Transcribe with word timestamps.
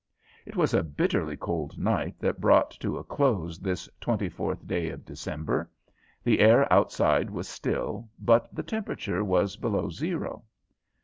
It 0.47 0.55
was 0.55 0.73
a 0.73 0.81
bitterly 0.81 1.37
cold 1.37 1.77
night 1.77 2.17
that 2.17 2.41
brought 2.41 2.71
to 2.79 2.97
a 2.97 3.03
close 3.03 3.59
this 3.59 3.87
twenty 3.99 4.29
fourth 4.29 4.65
day 4.65 4.89
of 4.89 5.05
December. 5.05 5.69
The 6.23 6.39
air 6.39 6.65
outside 6.73 7.29
was 7.29 7.47
still, 7.47 8.09
but 8.17 8.49
the 8.51 8.63
temperature 8.63 9.23
was 9.23 9.57
below 9.57 9.91
zero. 9.91 10.43